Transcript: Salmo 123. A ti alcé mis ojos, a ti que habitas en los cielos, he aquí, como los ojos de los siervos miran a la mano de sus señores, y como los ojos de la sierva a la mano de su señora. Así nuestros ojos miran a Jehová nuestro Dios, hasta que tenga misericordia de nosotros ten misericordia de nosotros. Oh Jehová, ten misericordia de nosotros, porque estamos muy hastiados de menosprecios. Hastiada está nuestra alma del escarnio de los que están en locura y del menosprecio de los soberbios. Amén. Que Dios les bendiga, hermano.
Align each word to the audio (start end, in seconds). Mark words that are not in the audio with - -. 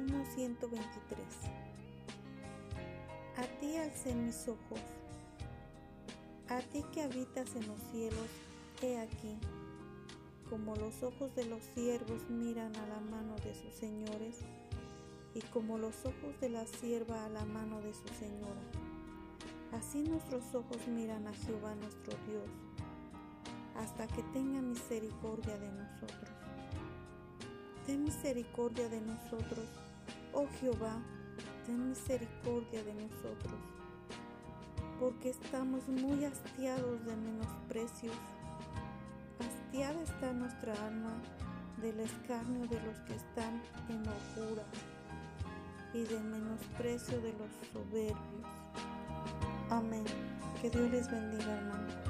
Salmo 0.00 0.24
123. 0.34 1.20
A 3.36 3.42
ti 3.60 3.76
alcé 3.76 4.14
mis 4.14 4.48
ojos, 4.48 4.80
a 6.48 6.60
ti 6.60 6.82
que 6.90 7.02
habitas 7.02 7.54
en 7.54 7.68
los 7.68 7.78
cielos, 7.92 8.28
he 8.80 8.98
aquí, 8.98 9.36
como 10.48 10.74
los 10.76 11.02
ojos 11.02 11.34
de 11.34 11.44
los 11.44 11.62
siervos 11.74 12.30
miran 12.30 12.74
a 12.76 12.86
la 12.86 13.00
mano 13.00 13.36
de 13.44 13.54
sus 13.54 13.74
señores, 13.74 14.38
y 15.34 15.40
como 15.52 15.76
los 15.76 16.06
ojos 16.06 16.40
de 16.40 16.48
la 16.48 16.66
sierva 16.66 17.26
a 17.26 17.28
la 17.28 17.44
mano 17.44 17.82
de 17.82 17.92
su 17.92 18.08
señora. 18.18 18.62
Así 19.72 20.02
nuestros 20.02 20.54
ojos 20.54 20.78
miran 20.88 21.26
a 21.26 21.34
Jehová 21.34 21.74
nuestro 21.74 22.14
Dios, 22.26 22.48
hasta 23.76 24.06
que 24.06 24.22
tenga 24.32 24.62
misericordia 24.62 25.58
de 25.58 25.70
nosotros 25.72 26.30
ten 27.90 28.04
misericordia 28.04 28.88
de 28.88 29.00
nosotros. 29.00 29.66
Oh 30.32 30.46
Jehová, 30.60 30.96
ten 31.66 31.88
misericordia 31.88 32.82
de 32.84 32.94
nosotros, 32.94 33.60
porque 34.98 35.30
estamos 35.30 35.86
muy 35.88 36.24
hastiados 36.24 37.04
de 37.04 37.16
menosprecios. 37.16 38.16
Hastiada 39.38 40.02
está 40.02 40.32
nuestra 40.32 40.72
alma 40.86 41.20
del 41.80 42.00
escarnio 42.00 42.66
de 42.68 42.80
los 42.82 42.98
que 43.00 43.14
están 43.14 43.62
en 43.88 44.02
locura 44.04 44.64
y 45.94 46.02
del 46.04 46.24
menosprecio 46.24 47.20
de 47.20 47.32
los 47.32 47.50
soberbios. 47.72 48.16
Amén. 49.70 50.04
Que 50.60 50.70
Dios 50.70 50.90
les 50.90 51.10
bendiga, 51.10 51.54
hermano. 51.54 52.09